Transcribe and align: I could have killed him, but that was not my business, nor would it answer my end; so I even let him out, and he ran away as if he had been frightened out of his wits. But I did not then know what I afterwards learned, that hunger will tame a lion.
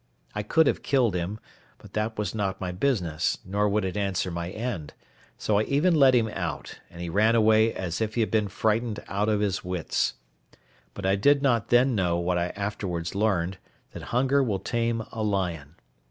I 0.33 0.41
could 0.41 0.65
have 0.65 0.81
killed 0.81 1.13
him, 1.13 1.39
but 1.77 1.93
that 1.93 2.17
was 2.17 2.33
not 2.33 2.59
my 2.59 2.71
business, 2.71 3.37
nor 3.45 3.69
would 3.69 3.85
it 3.85 3.95
answer 3.95 4.31
my 4.31 4.49
end; 4.49 4.95
so 5.37 5.59
I 5.59 5.63
even 5.65 5.93
let 5.93 6.15
him 6.15 6.27
out, 6.29 6.79
and 6.89 6.99
he 7.01 7.07
ran 7.07 7.35
away 7.35 7.71
as 7.71 8.01
if 8.01 8.15
he 8.15 8.21
had 8.21 8.31
been 8.31 8.47
frightened 8.47 8.99
out 9.07 9.29
of 9.29 9.41
his 9.41 9.63
wits. 9.63 10.15
But 10.95 11.05
I 11.05 11.15
did 11.15 11.43
not 11.43 11.67
then 11.67 11.93
know 11.93 12.17
what 12.17 12.39
I 12.39 12.47
afterwards 12.55 13.13
learned, 13.13 13.59
that 13.91 14.05
hunger 14.09 14.41
will 14.43 14.57
tame 14.57 15.03
a 15.11 15.21
lion. 15.21 15.75